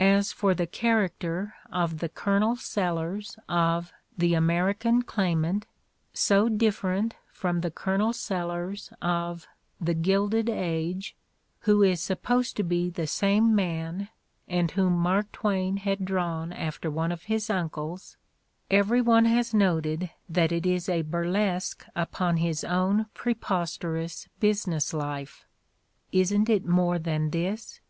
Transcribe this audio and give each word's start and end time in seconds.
As 0.00 0.32
for 0.32 0.52
the 0.52 0.66
character 0.66 1.54
of 1.72 1.98
the 1.98 2.08
Colonel 2.08 2.56
Sellers 2.56 3.36
of 3.48 3.92
"The 4.18 4.34
American 4.34 5.02
Claimant"— 5.02 5.64
so 6.28 6.48
different 6.48 7.14
from 7.30 7.60
the 7.60 7.70
Colonel 7.70 8.12
Sellers 8.12 8.92
of 9.00 9.46
"The 9.80 9.94
Gilded 9.94 10.48
Age," 10.50 11.14
who 11.60 11.84
is 11.84 12.02
supposed 12.02 12.56
to 12.56 12.64
be 12.64 12.90
the 12.90 13.06
same 13.06 13.54
man 13.54 14.08
and 14.48 14.72
whom 14.72 14.94
Mark 14.94 15.30
Twain 15.30 15.76
had 15.76 16.04
drawn 16.04 16.52
after 16.52 16.90
one 16.90 17.12
of 17.12 17.22
his 17.30 17.48
uncles— 17.48 18.16
every 18.72 19.00
one 19.00 19.26
has 19.26 19.54
noted 19.54 20.10
that 20.28 20.50
it 20.50 20.66
is 20.66 20.88
a 20.88 21.02
bur 21.02 21.26
lesque 21.26 21.86
upon 21.94 22.38
his 22.38 22.64
own 22.64 23.06
preposterous 23.14 24.26
business 24.40 24.92
life. 24.92 25.46
Isn't 26.10 26.48
it 26.50 26.66
more 26.66 26.98
than 26.98 27.30
this? 27.30 27.80